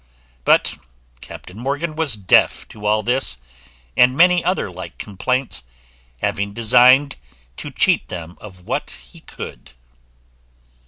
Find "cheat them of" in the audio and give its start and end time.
7.69-8.61